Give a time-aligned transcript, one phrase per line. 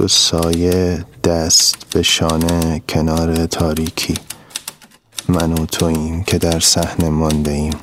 [0.00, 4.14] دو سایه دست به شانه کنار تاریکی.
[5.28, 7.76] من و توییم که در صحنه مانده ایم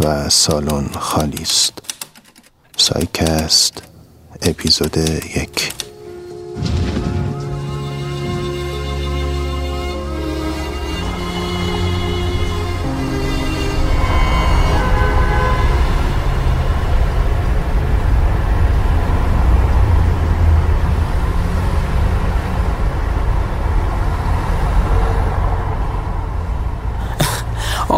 [0.00, 1.72] و سالن خالی است.
[2.76, 3.82] سایکست
[4.42, 5.81] اپیزود یک.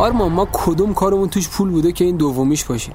[0.04, 2.92] آرمان ما کدوم کارمون توش پول بوده که این دومیش باشه؟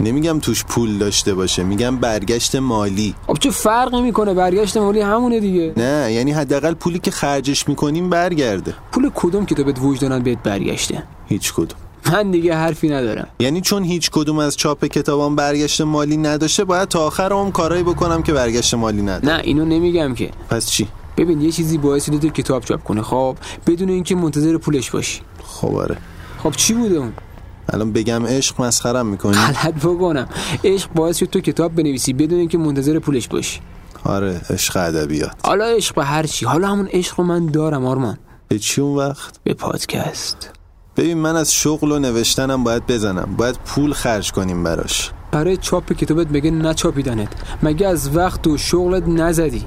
[0.00, 3.14] نمیگم توش پول داشته باشه میگم برگشت مالی.
[3.26, 5.72] خب چه فرقی می‌کنه؟ برگشت مالی همونه دیگه.
[5.76, 8.74] نه یعنی حداقل پولی که خرجش می‌کنیم برگرده.
[8.92, 11.78] پول کدوم کتابت وجدانت بهت برگشته؟ هیچ کدوم.
[12.12, 13.28] من دیگه حرفی ندارم.
[13.40, 17.82] یعنی چون هیچ کدوم از چاپ کتابام برگشت مالی نداشته باید تا آخر اون کارایی
[17.82, 19.36] بکنم که برگشت مالی نداره.
[19.36, 20.30] نه اینو نمیگم که.
[20.48, 23.02] پس چی؟ ببین یه چیزی باعث شده تو کتاب چاپ کنه.
[23.02, 25.20] خب بدون اینکه منتظر پولش باشی.
[25.44, 25.96] خب آره.
[26.42, 27.12] خب چی بوده اون؟
[27.68, 30.28] الان بگم عشق مسخرم می‌کنی؟ غلط بکنم.
[30.64, 33.60] عشق باعث شد تو کتاب بنویسی بدون اینکه منتظر پولش باشی.
[34.04, 35.32] آره عشق ادبیات.
[35.44, 36.46] حالا عشق به هر چی.
[36.46, 38.18] حالا همون عشق رو من دارم آرمان.
[38.48, 40.50] به چی اون وقت؟ به پادکست.
[40.96, 43.34] ببین من از شغل و نوشتنم باید بزنم.
[43.36, 45.10] باید پول خرج کنیم براش.
[45.32, 47.28] برای چاپ کتابت مگه نچاپیدنت؟
[47.62, 49.64] مگه از وقت و شغلت نزدی؟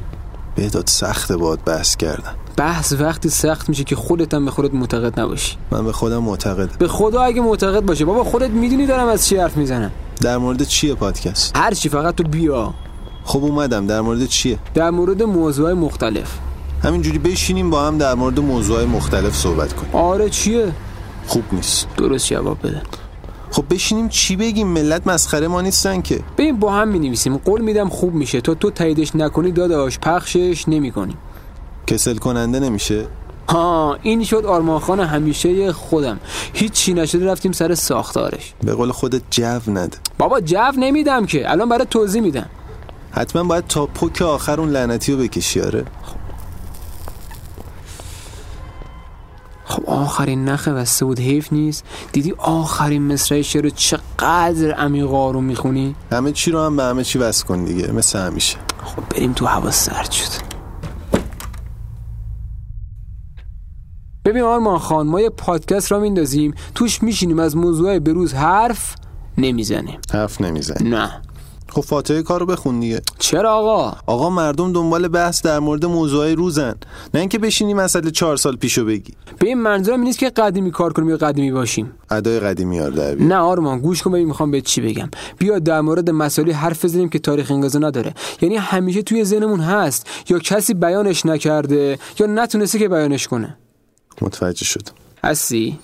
[0.56, 2.34] بهداد سخت باد بحث کردن.
[2.58, 5.58] بحث وقتی سخت میشه که خودت هم به خودت معتقد نباشی.
[5.72, 8.06] من به خودم معتقد به خدا اگه معتقد باشه.
[8.06, 9.92] بابا خودت می‌دونی دارم از چی حرف می‌زنم.
[10.22, 12.74] در مورد چیه پادکست؟ هر چی فقط تو بیا.
[13.24, 13.88] خب اومدم.
[13.88, 16.38] در مورد چیه؟ در مورد موضوعات مختلف.
[16.84, 19.96] همینجوری بشینیم با هم در مورد موضوعات مختلف صحبت کنیم.
[19.96, 20.72] آره چیه؟
[21.28, 21.88] خوب نیست.
[21.98, 22.82] درست جواب بده.
[23.54, 26.20] خب بشینیم چی بگیم؟ ملت مسخره ما نیستن که.
[26.38, 27.38] ببین با هم می‌نویسیم.
[27.38, 28.42] قول میدم خوب میشه.
[28.42, 31.18] تا تو تاییدش نکنی داداش پخشش نمی‌کنیم.
[31.88, 33.06] کسل کننده نمیشه؟
[33.50, 36.20] ها این شد آرمان خان همیشه خودم.
[36.54, 38.54] هیچی نشده رفتیم سر ساختارش.
[38.64, 39.98] به قول خودت جو نده.
[40.18, 41.52] بابا جو نمیدم که.
[41.52, 42.50] الان برای توضیح میدم.
[43.12, 45.86] حتما باید تا پک آخر اون لعنتی رو بکشی آره.
[49.66, 51.86] خب آخرین نخ بسته بود حیف نیست.
[52.12, 57.04] دیدی آخرین مصرع شعر رو چقدر عمیق آروم می‌خونی؟ همه چی رو هم به همه
[57.04, 58.58] چی وصل کن دیگه مثل همیشه.
[58.84, 60.54] خب بریم تو هوا سرد شد.
[64.26, 66.54] ببین آرمان خان ما یه پادکست را میندازیم.
[66.76, 68.96] توش میشینیم از موضوع بروز حرف
[69.38, 70.00] نمی‌زنیم.
[70.14, 71.22] حرف نمی‌زنی نه.
[71.74, 73.02] خب فاتحه کارو بخون دیگه.
[73.20, 76.76] چرا آقا؟ آقا مردم دنبال بحث در مورد موضوعای روزن.
[77.14, 79.14] نه اینکه بشینی مسئله چهار سال پیشو بگی.
[79.40, 81.92] به این منظورم نیست که قدیمی کار کنیم یا قدیمی باشیم.
[82.12, 83.16] ادای قدیمی یار.
[83.16, 85.10] نه آرمان گوش کن ببین می‌خوام به چی بگم.
[85.38, 88.14] بیا در مورد مسائلی حرف بزنیم که تاریخ انقضا نداره.
[88.42, 93.58] یعنی همیشه توی ذهنمون هست یا کسی بیانش نکرده یا نتونسته که بیانش کنه.
[94.22, 94.90] متوجه شد
[95.24, 95.80] هستی؟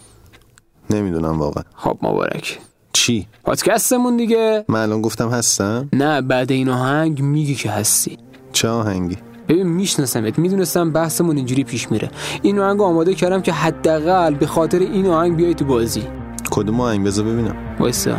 [0.89, 1.63] نمی‌دونم واقعا.
[1.75, 2.59] خب مبارک.
[2.99, 4.65] چی؟ پادکستمون دیگه.
[4.67, 5.89] من الان گفتم هستم.
[5.93, 8.17] نه بعد این آهنگ میگی که هستی.
[8.53, 9.17] چه آهنگی؟
[9.49, 10.39] ببین میشناسمت.
[10.39, 12.11] می‌دونستم بحثمون اینجوری پیش میره.
[12.41, 16.03] این آهنگ آماده کردم که حداقل به خاطر این آهنگ بیای تو بازی.
[16.51, 17.55] کدوم آهنگ؟ بذار ببینم.
[17.79, 18.17] وایسا.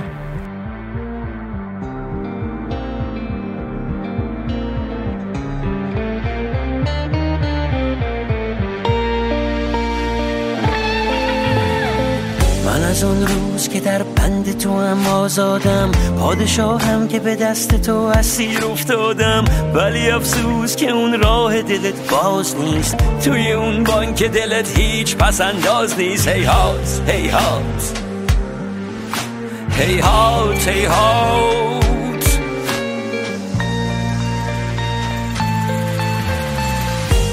[13.00, 15.90] از اون روز که در بند تو هم آزادم.
[16.18, 19.44] پادشاهم که به دست تو اسیر افتادم.
[19.74, 22.96] ولی افسوس که اون راه دلت باز نیست.
[23.24, 26.28] توی اون بانک دلت هیچ پس انداز نیست.
[26.28, 27.98] هیهات هیهات
[29.70, 31.59] هیهات هیهات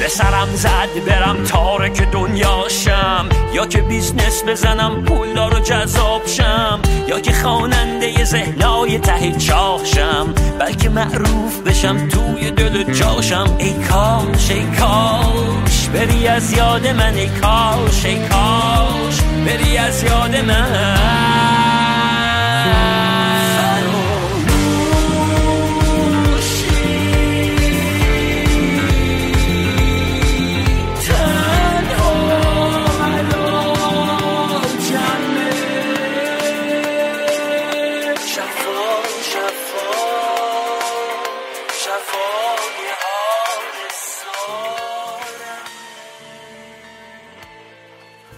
[0.08, 3.30] به سرم زد برم تارک دنیا شم.
[3.54, 6.80] یا که business بزنم پولدار و جذاب شم.
[7.08, 13.56] یا که خواننده ذهنای ته چاهشم بلکه معروف بشم توی دل جاشم.
[13.58, 20.36] ای کاش ای کاش بری از یاد من ای کاش ای کاش بری از یاد
[20.36, 21.57] من.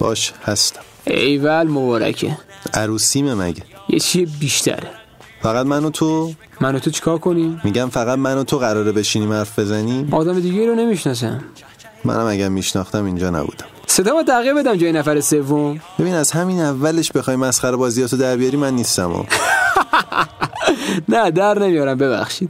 [0.09, 0.81] باش هستم.
[1.07, 2.38] ایول مبارکه.
[2.73, 4.89] عروسیمه مگه؟ یه چیه بیشتره.
[5.41, 8.91] فقط من و تو؟ من و تو چیکار کنیم؟ میگم فقط من و تو قراره
[8.91, 11.44] بشینیم حرف بزنیم؟ آدم دیگه رو نمی‌شناسم.
[12.06, 13.65] منم اگر میشناختم اینجا نبودم.
[13.88, 15.81] صدا ما تغییر بدم جای نفر سوم.
[16.00, 19.25] ببین از همین اولش بخوای مسخره بازیاتو در بیاری من نیستم.
[21.09, 22.50] نه در نمیارم ببخشید.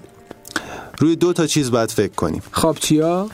[1.00, 2.42] روی دو تا چیز باید فکر کنیم.
[2.52, 3.30] خب چیا؟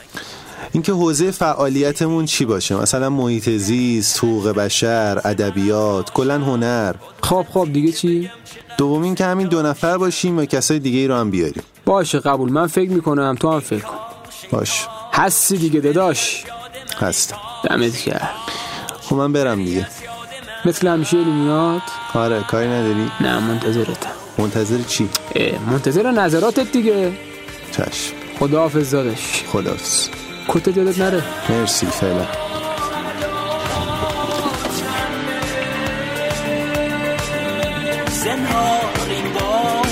[0.72, 6.94] اینکه حوزه فعالیتمون چی باشه؟ مثلا محیط زیست حقوق بشر ادبیات کلا هنر.
[7.22, 8.30] خب خب دیگه چی؟
[8.78, 11.62] دومین که همین دو نفر باشیم و کسای دیگه ای رو هم بیاریم.
[11.84, 12.52] باشه قبول.
[12.52, 13.96] من فکر می‌کنم تو هم فکر کن.
[14.50, 16.44] باش هستی دیگه داداش.
[16.98, 17.36] هستم.
[17.64, 18.30] دمت کرد
[19.00, 19.86] خب من برم دیگه.
[20.64, 21.82] مثل همیشه میاد؟
[22.14, 24.10] آره کاری نداری؟ نه منتظرتم.
[24.38, 25.08] منتظر چی؟
[25.70, 27.12] منتظر نظراتت دیگه.
[27.72, 28.14] چشم.
[28.40, 29.44] خداحافظ داداش.
[29.52, 30.08] خدافز
[30.48, 31.22] کت جادت نره.
[31.48, 32.26] مرسی فعلا.
[38.10, 39.86] زنهار این بار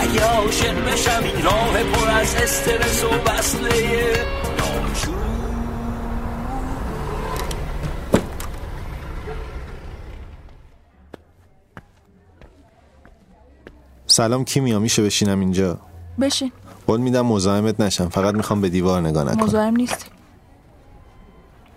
[0.00, 4.08] عیاشق بشم این راه پر از استرس و وصله
[4.58, 5.22] ناجور
[14.06, 15.78] سلام کیمیا میشه بشینم اینجا؟
[16.20, 16.52] بشین.
[16.86, 18.08] قول میدم مزاحمت نشم.
[18.08, 19.44] فقط می‌خوام به دیوار نگاه نکنم.
[19.44, 20.06] مزاحم نیستی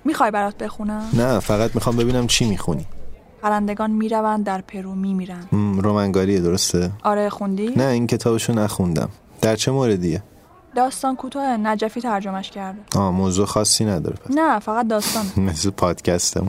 [0.06, 2.86] می‌خوای برات بخونم؟ نه فقط می‌خوام ببینم چی می‌خونی.
[3.42, 5.48] پرندگان می‌روند در پرو میمیرند.
[5.82, 9.10] رومنگاریه درسته؟ آره خوندی؟ نه این کتابشو نخوندم.
[9.42, 10.24] در چه موردیه؟
[10.76, 12.80] داستان کوتاه نجفی ترجمهش کرده.
[12.96, 14.36] آه موضوع خاصی نداره پس.
[14.36, 15.26] نه فقط داستان.
[15.48, 16.48] مثل پادکستم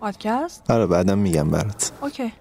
[0.00, 1.92] پادکست؟ آره بعدم میگم برات.
[2.02, 2.32] اوکی.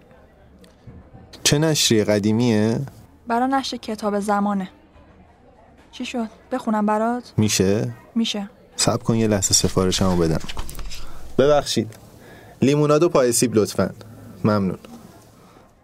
[1.43, 2.79] چه نشریه قدیمیه؟
[3.27, 4.69] برا نشر کتاب زمانه.
[5.91, 8.49] چی شد؟ بخونم برات؟ میشه؟ میشه.
[8.75, 10.39] سب کن یه لحظه سفارشمو بدم.
[11.37, 11.87] ببخشید.
[12.61, 13.89] لیموناد و پای سیب لطفا.
[14.43, 14.77] ممنون.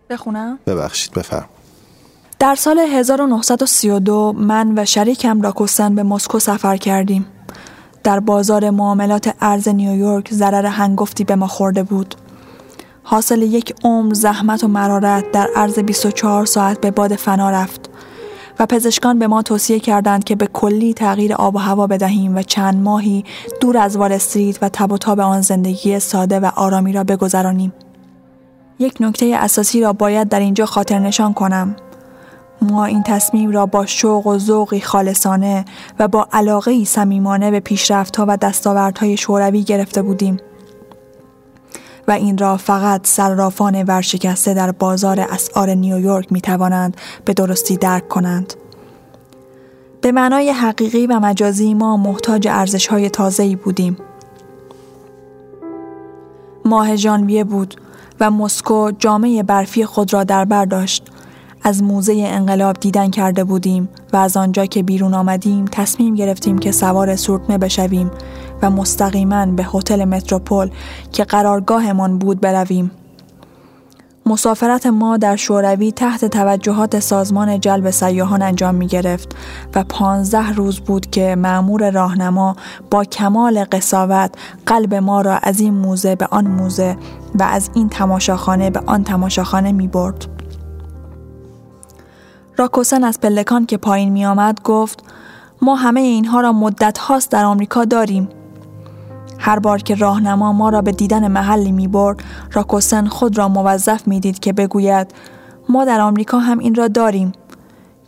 [0.09, 1.49] بخونم؟ ببخشید بفرم.
[2.39, 7.25] در سال 1932 من و شریکم راکوسن به مسکو سفر کردیم.
[8.03, 12.15] در بازار معاملات ارز نیویورک ضرر هنگفتی به ما خورده بود.
[13.03, 17.89] حاصل یک عمر زحمت و مرارت در عرض 24 ساعت به باد فنا رفت.
[18.59, 22.41] و پزشکان به ما توصیه کردند که به کلی تغییر آب و هوا بدهیم و
[22.41, 23.25] چند ماهی
[23.61, 27.73] دور از وال استریت و تب و تاب آن زندگی ساده و آرامی را بگذرانیم.
[28.79, 31.75] یک نکته اساسی را باید در اینجا خاطر نشان کنم.
[32.61, 35.65] ما این تصمیم را با شوق و ذوقی خالصانه
[35.99, 40.37] و با علاقه صمیمانه به پیشرفت‌ها و دستاوردهای شوروی گرفته بودیم
[42.07, 48.07] و این را فقط صرافان ورشکسته در بازار اسعار نیویورک می توانند به درستی درک
[48.07, 48.53] کنند.
[50.01, 53.97] به معنای حقیقی و مجازی ما محتاج ارزش‌های تازه‌ای بودیم.
[56.65, 57.81] ماه ژانویه بود
[58.19, 61.11] و مسکو جامعه برفی خود را در بر داشت.
[61.67, 66.71] از موزه انقلاب دیدن کرده بودیم و از آنجا که بیرون آمدیم تصمیم گرفتیم که
[66.71, 68.11] سوار سورتمه بشویم
[68.61, 70.69] و مستقیما به هتل متروپول
[71.11, 72.91] که قرارگاهمان بود برویم.
[74.25, 79.35] مسافرت ما در شوروی تحت توجهات سازمان جلب سیاحان انجام می گرفت
[79.75, 82.55] و پانزده روز بود که معمور راهنما
[82.91, 84.35] با کمال قصاوت
[84.65, 86.97] قلب ما را از این موزه به آن موزه
[87.35, 90.36] و از این تماشاخانه به آن تماشاخانه می برد.
[92.57, 95.03] راکوسن از پلکان که پایین می آمد گفت
[95.61, 98.29] ما همه اینها را مدت هاست در آمریکا داریم.
[99.39, 102.23] هر بار که راهنما ما را به دیدن محلی می برد،
[102.53, 105.13] راکوسن خود را موظف می دید که بگوید
[105.69, 107.31] ما در آمریکا هم این را داریم.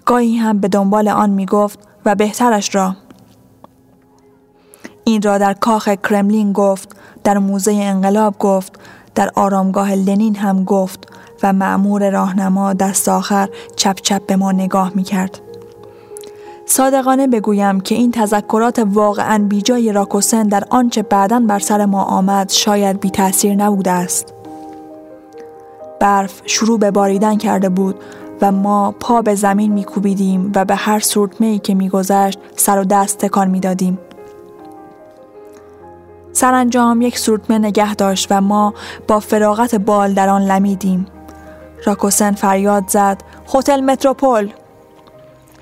[0.06, 2.96] گاهی هم به دنبال آن می گفت و بهترش را.
[5.04, 8.80] این را در کاخ کرملین گفت، در موزه انقلاب گفت،
[9.16, 11.08] در آرامگاه لنین هم گفت
[11.44, 15.40] و معمور راهنما دست آخر چپ چپ به ما نگاه می کرد.
[16.66, 22.50] صادقانه بگویم که این تذکرات واقعا بیجای راکوسن در آنچه بعدا بر سر ما آمد
[22.50, 24.34] شاید بی تاثیر نبوده است.
[26.00, 27.96] برف شروع به باریدن کرده بود
[28.42, 32.80] و ما پا به زمین می کوبیدیم و به هر سورتمه که می گذشت سر
[32.80, 34.00] و دست تکان می دادیم.
[36.32, 38.74] سرانجام یک سورتمه نگه داشت و ما
[39.08, 41.06] با فراغت بال در آن لمیدیم.
[41.86, 44.54] راکوسن فریاد زد هتل متروپول.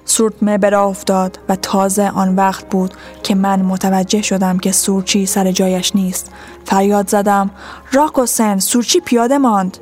[0.05, 2.93] سورتمه به راه افتاد و تازه آن وقت بود
[3.23, 6.31] که من متوجه شدم که سورچی سر جایش نیست.
[6.65, 7.51] فریاد زدم
[7.91, 9.77] راکوسن سورچی پیاده ماند.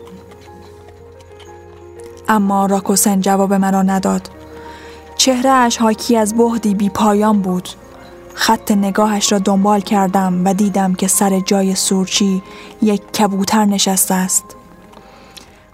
[2.30, 4.30] اما راکوسن جواب مرا نداد.
[5.18, 7.70] چهرهش حاکی از بهدی بی پایان بود.
[8.34, 12.44] خط نگاهش را دنبال کردم و دیدم که سر جای سورچی
[12.82, 14.44] یک کبوتر نشسته است.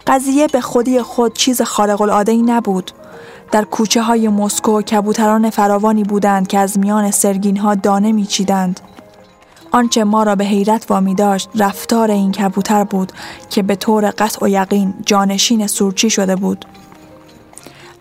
[0.07, 2.91] قضیه به خودی خود چیز خارق العاده ای نبود.
[3.51, 8.79] در کوچه های مسکو کبوتران فراوانی بودند که از میان سرگین ها دانه میچیدند.
[9.71, 13.11] آنچه ما را به حیرت وامی داشت رفتار این کبوتر بود
[13.49, 16.65] که به طور قطع و یقین جانشین سورچی شده بود.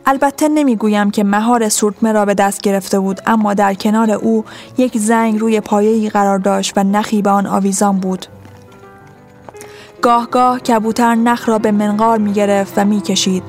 [0.06, 4.44] البته نمی‌گویم که مهار سورتمه را به دست گرفته بود اما در کنار او
[4.78, 8.26] یک زنگ روی پایه‌ای قرار داشت و نخی به آن آویزان بود.
[10.02, 13.42] گاه گاه کبوتر نخ را به منقار می گرفت و می کشید.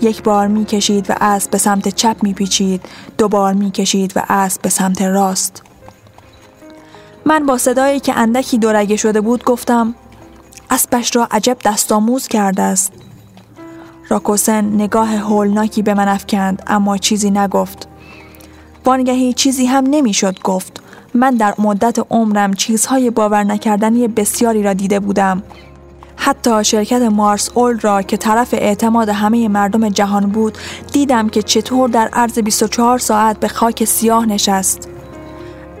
[0.00, 2.80] یک بار می کشید و اسب به سمت چپ می پیچید.
[3.18, 5.62] دو بار می کشید و اسب به سمت راست.
[7.24, 9.94] من با صدایی که اندکی دورگه شده بود گفتم
[10.70, 12.92] اسبش را عجب دستآموز کرده است.
[14.08, 17.88] راکوسن نگاه هولناکی به من افکند اما چیزی نگفت.
[18.84, 20.82] وانگهی چیزی هم نمی‌شد گفت.
[21.14, 25.42] من در مدت عمرم چیزهای باور نکردنی بسیاری را دیده بودم.
[26.18, 30.58] حتی شرکت مارس اول را که طرف اعتماد همه مردم جهان بود
[30.92, 34.88] دیدم که چطور در عرض 24 ساعت به خاک سیاه نشست.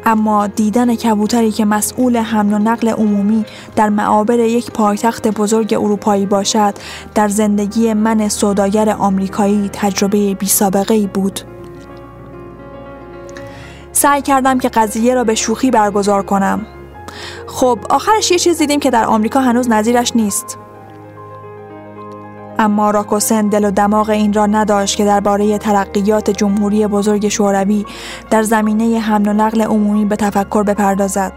[0.06, 3.44] اما دیدن کبوتری که مسئول حمل و نقل عمومی
[3.76, 6.74] در معابر یک پایتخت بزرگ اروپایی باشد
[7.14, 11.40] در زندگی من سوداگر آمریکایی تجربه بی سابقه بود.
[13.92, 16.66] سعی کردم که قضیه را به شوخی برگزار کنم.
[17.46, 20.58] خب آخرش یه چیز دیدیم که در آمریکا هنوز نظیرش نیست.
[22.58, 27.86] اما راکوسن دل و دماغ این را نداشت که درباره ترقیات جمهوری بزرگ شوروی
[28.30, 31.32] در زمینه حمل و نقل عمومی به تفکر بپردازد.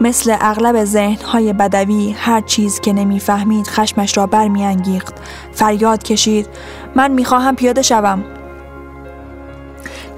[0.00, 5.14] مثل اغلب ذهنهای بدوی هر چیز که نمی‌فهمید خشمش را برمیانگیخت
[5.52, 6.48] فریاد کشید
[6.94, 8.24] من می‌خواهم پیاده شوم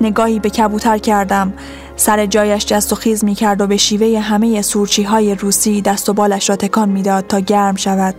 [0.00, 1.52] نگاهی به کبوتر کردم
[1.96, 6.08] سر جایش جست و خیز می کرد و به شیوه همه سورچی های روسی دست
[6.08, 8.14] و بالش را تکان می‌داد تا گرم شود.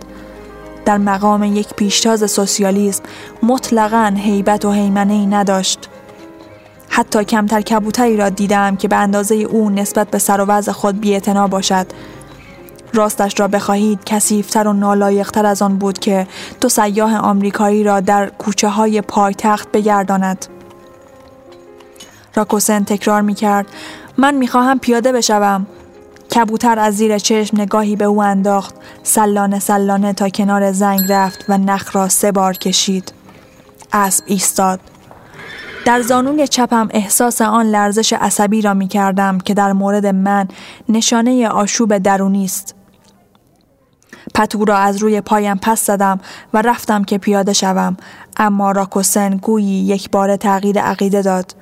[0.84, 3.02] در مقام یک پیشتاز سوسیالیسم
[3.42, 5.88] مطلقا هیبت و حیمنه ای نداشت.
[6.88, 11.00] حتی کمتر کبوتری را دیدم که به اندازه او نسبت به سر و وضع خود
[11.00, 11.86] بی‌اعتنا باشد.
[12.92, 16.26] راستش را بخواهید کسیفتر و نالایقتر از آن بود که
[16.60, 20.46] دو سیاه آمریکایی را در کوچه های پایتخت بگرداند.
[22.38, 23.66] راکوسن تکرار می کرد
[24.18, 25.66] من می خواهم پیاده بشوم.
[26.34, 28.74] کبوتر از زیر چشم نگاهی به او انداخت.
[29.02, 33.12] سلانه سلانه تا کنار زنگ رفت و نخ را سه بار کشید.
[33.92, 34.80] اسب ایستاد.
[35.84, 40.48] در زانوی چپم احساس آن لرزش عصبی را می کردم که در مورد من
[40.88, 42.74] نشانه آشوب درونی است.
[44.34, 46.20] پتو را از روی پایم پس زدم
[46.54, 47.96] و رفتم که پیاده شوم.
[48.36, 51.54] اما راکوسن گویی یک بار تغییر عقیده داد.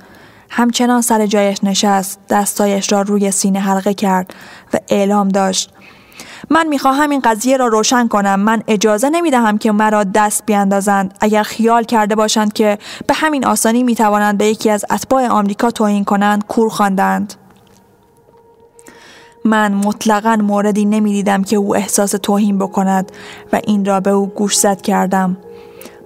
[0.49, 4.33] همچنان سر جایش نشست دستایش را روی سینه حلقه کرد
[4.73, 5.73] و اعلام داشت.
[6.49, 8.39] من می‌خواهم این قضیه را روشن کنم.
[8.39, 11.13] من اجازه نمی‌دهم که مرا دست بیاندازند.
[11.21, 12.77] اگر خیال کرده باشند که
[13.07, 17.33] به همین آسانی می‌توانند به یکی از اتباع آمریکا توهین کنند کور خواندند.
[19.45, 23.11] من مطلقا موردی نمی‌دیدم که او احساس توهین بکند
[23.53, 25.37] و این را به او گوش زد کردم.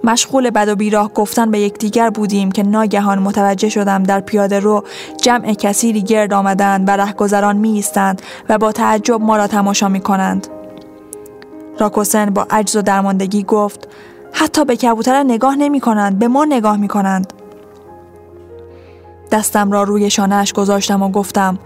[0.04, 4.84] مشغول بد و بیراه گفتن به یکدیگر بودیم که ناگهان متوجه شدم در پیاده رو
[5.22, 10.00] جمع کثیری گرد آمدند و رهگذران می ایستند و با تعجب ما را تماشا می
[10.00, 10.46] کنند.
[11.78, 13.88] راکوسن با عجز و درماندگی گفت
[14.32, 17.32] حتی به کبوتر نگاه نمی کنند به ما نگاه می کنند.
[19.30, 21.58] دستم را روی شانهش گذاشتم و گفتم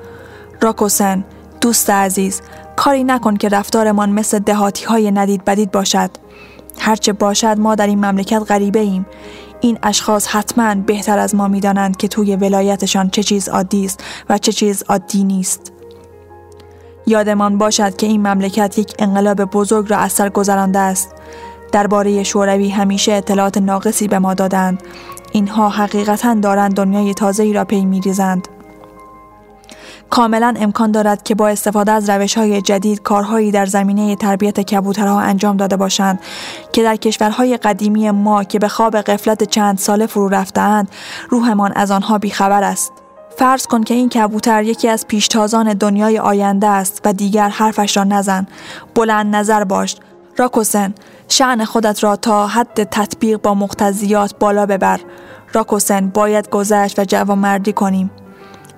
[0.61, 1.25] راکوسن
[1.61, 2.43] دوست عزیز
[2.77, 6.11] کاری نکن که رفتارمان مثل دهاتی های ندید بدید باشد
[6.79, 9.07] هرچه باشد ما در این مملکت غریبه ایم
[9.61, 14.39] این اشخاص حتما بهتر از ما می‌دانند که توی ولایتشان چه چیز عادی است و
[14.39, 15.73] چه چیز عادی نیست.
[17.07, 21.15] یادمان باشد که این مملکت یک انقلاب بزرگ را از سر گذرانده است.
[21.73, 24.83] درباره شوروی همیشه اطلاعات ناقصی به ما دادند.
[25.33, 28.49] اینها حقیقتا دارند دنیای تازه‌ای را پی میریزند.
[30.11, 35.21] کاملا امکان دارد که با استفاده از روش های جدید کارهایی در زمینه تربیت کبوترها
[35.21, 36.21] انجام داده باشند
[36.73, 40.89] که در کشورهای قدیمی ما که به خواب قفلت چند ساله فرو رفتهاند
[41.29, 42.93] روحمان از آنها بیخبر است.
[43.39, 48.05] فرض کن که این کبوتر یکی از پیشتازان دنیای آینده است و دیگر حرفش را
[48.05, 48.47] نزن.
[48.95, 49.97] بلند نظر باش.
[50.37, 50.95] راکوسن
[51.29, 55.01] شعن خودت را تا حد تطبیق با مقتضیات بالا ببر.
[55.53, 58.11] راکوسن باید گذشت و جوامردی کنیم.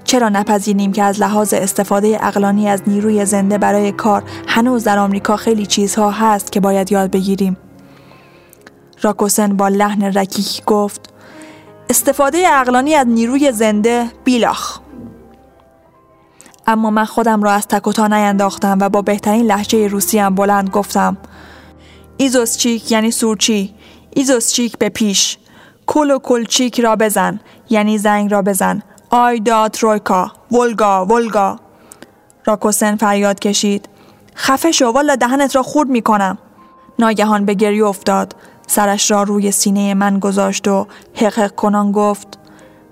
[0.09, 5.37] چرا نپذیریم که از لحاظ استفاده اقلانی از نیروی زنده برای کار هنوز در آمریکا
[5.37, 7.57] خیلی چیزها هست که باید یاد بگیریم؟
[9.03, 11.13] راکوسن با لحن رکیک گفت
[11.91, 14.79] استفاده اقلانی از نیروی زنده بیلاخ.
[16.67, 20.71] اما من خودم را از تک و نینداختم و با بهترین لحجه روسی هم بلند
[20.71, 21.17] گفتم
[22.17, 23.75] ایزوسچیک یعنی سورچی.
[24.11, 25.39] ایزوسچیک به پیش.
[25.87, 28.83] کل و کلچیک را بزن یعنی زنگ را بزن.
[29.11, 30.33] آیدا ترویکا.
[30.53, 31.59] ولگا ولگا.
[32.45, 33.89] راکوسن فریاد کشید.
[34.37, 36.39] خفه شو والا دهنت را خورد می کنم
[36.99, 38.37] ناگهان به گریه افتاد.
[38.67, 42.39] سرش را روی سینه من گذاشت و حقق کنان گفت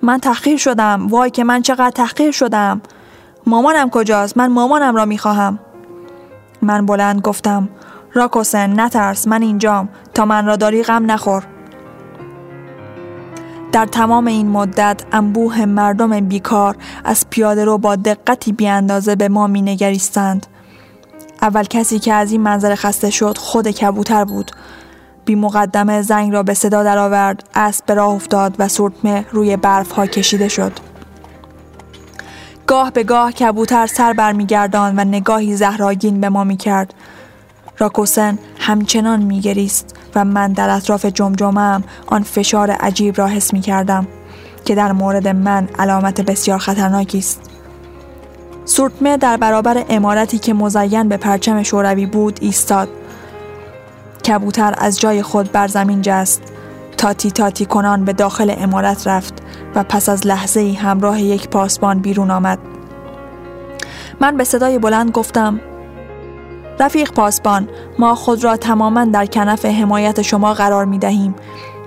[0.03, 2.81] من تحقیر شدم وای که من چقدر تحقیر شدم.
[3.47, 5.59] مامانم کجاست؟ من مامانم را می‌خواهم.
[6.63, 7.69] من بلند گفتم
[8.15, 9.89] راکوسن نترس من اینجام.
[10.15, 11.56] تا من را داری غم نخور.
[13.77, 19.47] در تمام این مدت انبوه مردم بیکار از پیاده رو با دقتی بیاندازه به ما
[19.47, 20.47] می نگریستند.
[21.43, 24.51] اول کسی که از این منظر خسته شد خود کبوتر بود.
[25.25, 29.91] بی مقدمه زنگ را به صدا درآورد، اسب به راه افتاد و سرتمه روی برف
[29.91, 30.73] ها کشیده شد.
[32.67, 36.95] گاه به گاه کبوتر سر برمیگردان و نگاهی زهراگین به ما می کرد.
[37.79, 44.07] راکوسن همچنان میگریست و من در اطراف جمجمم آن فشار عجیب را حس می کردم
[44.65, 47.41] که در مورد من علامت بسیار خطرناکی است.
[48.65, 52.89] سورتمه در برابر امارتی که مزین به پرچم شوروی بود ایستاد.
[54.27, 56.43] کبوتر از جای خود بر زمین جست.
[56.97, 59.35] تاتی تاتی کنان به داخل امارت رفت
[59.75, 62.59] و پس از لحظه ای همراه یک پاسبان بیرون آمد.
[64.21, 65.61] من به صدای بلند گفتم
[66.81, 67.69] رفیق پاسبان
[67.99, 71.35] ما خود را تماما در کنف حمایت شما قرار می دهیم.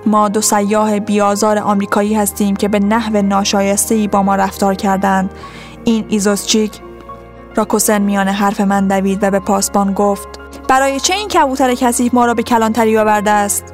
[0.06, 5.30] ما دو سیاه بیازار آمریکایی هستیم که به نحو ناشایسته ای با ما رفتار کردند.
[5.84, 6.80] این ایزوسچیک
[7.56, 10.28] راکوسن میان حرف من دوید و به پاسبان گفت
[10.68, 13.64] برای چه این کبوتر کثیف ما را به کلانتری آورده است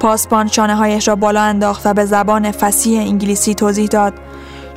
[0.00, 4.14] پاسبان شانه هایش را بالا انداخت و به زبان فسیح انگلیسی توضیح داد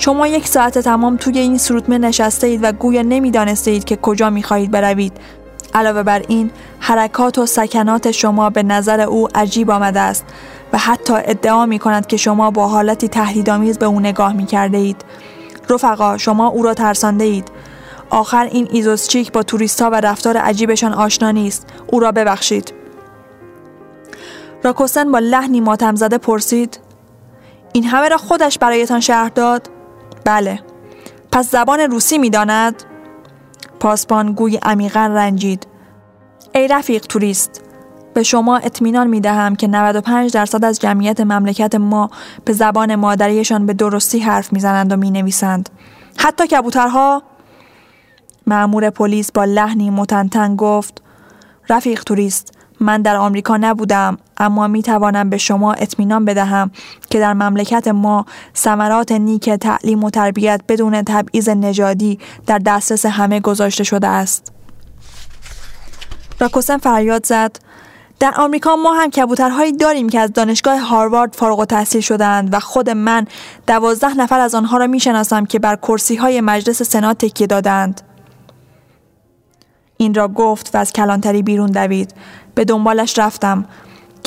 [0.01, 4.29] شما یک ساعت تمام توی این سروتمه نشسته اید و گویا نمی‌دانسته اید که کجا
[4.29, 5.13] می‌خواهید بروید
[5.73, 10.25] علاوه بر این حرکات و سکنات شما به نظر او عجیب آمده است
[10.73, 14.77] و حتی ادعا می کند که شما با حالتی تهدیدآمیز به او نگاه می کرده
[14.77, 15.05] اید.
[15.69, 17.51] رفقا شما او را ترسانده اید.
[18.09, 21.67] آخر این ایزوسچیک با توریست ها و رفتار عجیبشان آشنا نیست.
[21.87, 22.73] او را ببخشید.
[24.63, 26.79] راکوسن با لحنی ماتم زده پرسید
[27.73, 29.69] این همه را خودش برایتان شهر داد؟
[30.25, 30.59] بله
[31.31, 32.83] پس زبان روسی می‌داند
[33.79, 35.67] پاسبان گوی عمیقا رنجید
[36.55, 37.61] ای رفیق توریست
[38.13, 42.09] به شما اطمینان می دهم که 95 درصد از جمعیت مملکت ما
[42.45, 45.69] به زبان مادریشان به درستی حرف می‌زنند و می نویسند.
[46.17, 47.23] حتی کبوترها؟
[48.47, 51.01] معمور پلیس با لحنی متنتن گفت
[51.69, 56.71] رفیق توریست من در آمریکا نبودم اما می توانم به شما اطمینان بدهم
[57.09, 63.39] که در مملکت ما ثمرات نیک تعلیم و تربیت بدون تبعیض نژادی در دسترس همه
[63.39, 64.51] گذاشته شده است.
[66.39, 67.59] راکوسن فریاد زد
[68.19, 72.59] در آمریکا ما هم کبوترهایی داریم که از دانشگاه هاروارد فارغ و تحصیل شدند و
[72.59, 73.27] خود من
[73.67, 78.01] دوازده نفر از آنها را می‌شناسم که بر کرسی های مجلس سنا تکیه دادند.
[79.97, 82.13] این را گفت و از کلانتری بیرون دوید
[82.55, 83.65] به دنبالش رفتم.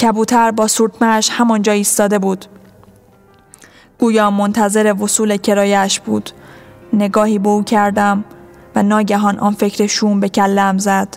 [0.02, 2.44] کبوتر با سورتمش همانجا ایستاده بود.
[3.98, 6.30] گویا منتظر وصول کرایش بود.
[6.92, 8.24] نگاهی به او کردم
[8.76, 11.16] و ناگهان آن فکر شوم به کلم زد.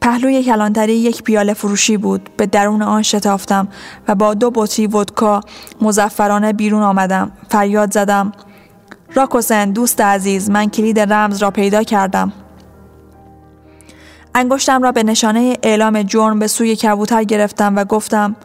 [0.00, 2.30] پهلوی کلانتری یک پیاله فروشی بود.
[2.36, 3.68] به درون آن شتافتم
[4.08, 5.40] و با دو بطری ودکا
[5.80, 7.32] مزفرانه بیرون آمدم.
[7.48, 8.32] فریاد زدم.
[9.14, 12.32] راکوسن دوست عزیز من کلید رمز را پیدا کردم.
[14.38, 18.36] انگشتم را به نشانه اعلام جرم به سوی کبوتر گرفتم و گفتم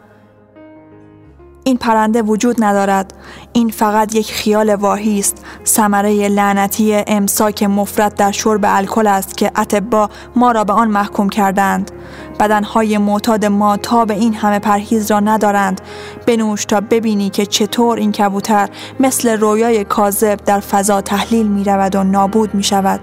[1.63, 3.13] این پرنده وجود ندارد.
[3.53, 5.45] این فقط یک خیال واهی است.
[5.65, 11.29] ثمره لعنتی امساک مفرد در شرب الکل است که اتبا ما را به آن محکوم
[11.29, 11.91] کردند.
[12.39, 15.81] بدنهای معتاد ما تا به این همه پرهیز را ندارند.
[16.27, 21.95] بنوش تا ببینی که چطور این کبوتر مثل رویای کاذب در فضا تحلیل می رود
[21.95, 22.99] و نابود می شود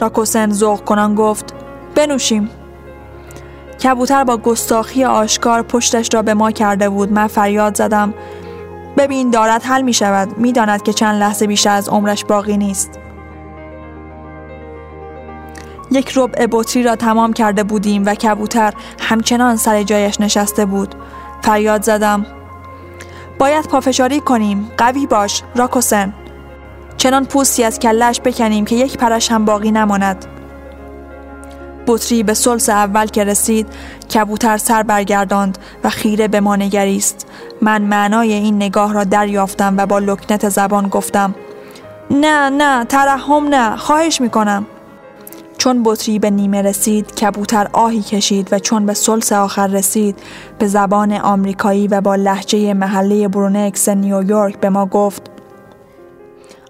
[0.00, 1.54] راکوسن ذوق کنان گفت
[1.98, 2.50] بنوشیم.
[3.82, 7.12] کبوتر با گستاخی آشکار پشتش را به ما کرده بود.
[7.12, 8.14] من فریاد زدم
[8.96, 10.38] ببین دارد حل می شود.
[10.38, 12.98] می داند که چند لحظه بیشتر از عمرش باقی نیست.
[15.90, 20.94] یک ربع بطری را تمام کرده بودیم و کبوتر همچنان سر جایش نشسته بود.
[21.42, 22.26] فریاد زدم
[23.38, 24.70] باید پافشاری کنیم.
[24.76, 26.14] قوی باش راکوسن.
[26.96, 30.37] چنان پوستی از کلش بکنیم که یک پرش هم باقی نماند.
[31.88, 33.66] بطری به سلس اول که رسید
[34.14, 37.26] کبوتر سر برگرداند و خیره به ما نگریست.
[37.62, 41.34] من معنای این نگاه را دریافتم و با لکنت زبان گفتم
[42.10, 44.66] نه نه ترحم نه خواهش می‌کنم.
[45.58, 50.18] چون بطری به نیمه رسید کبوتر آهی کشید و چون به سلس آخر رسید
[50.58, 55.37] به زبان آمریکایی و با لحجه محله برونکس نیویورک به ما گفت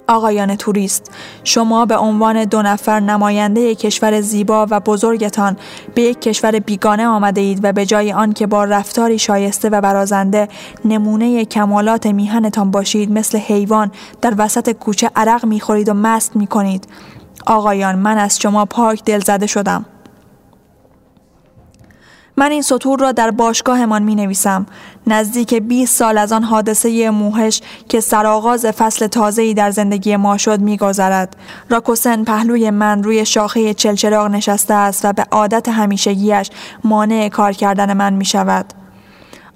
[0.09, 1.11] آقایان توریست.
[1.45, 5.57] شما به عنوان دو نفر نماینده کشور زیبا و بزرگتان
[5.95, 9.81] به یک کشور بیگانه آمده اید و به جای آن که با رفتاری شایسته و
[9.81, 10.49] برازنده
[10.85, 13.91] نمونه کمالات میهنتان باشید مثل حیوان
[14.21, 16.89] در وسط کوچه عرق می‌خورید و مست می‌کنید.
[17.47, 19.85] آقایان من از شما پاک دل زده شدم.
[22.39, 24.67] من این سطور را در باشگاهمان می نویسم.
[25.07, 30.61] نزدیک 20 سال از آن حادثه موهش که سرآغاز فصل تازه‌ای در زندگی ما شد
[30.61, 31.37] می گذرد.
[31.71, 36.51] راکوسن پهلوی من روی شاخه چلچراغ نشسته است و به عادت همیشگیش
[36.85, 38.67] مانع کار کردن من می شود.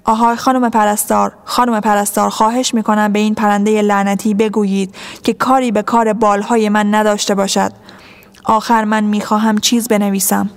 [0.03, 5.81] آهای خانم پرستار خانم پرستار خواهش می‌کنم به این پرنده لعنتی بگویید که کاری به
[5.81, 7.71] کار بالهای من نداشته باشد
[8.43, 10.49] آخر من می‌خواهم چیز بنویسم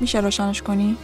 [0.00, 0.96] میشه روشنش کنی؟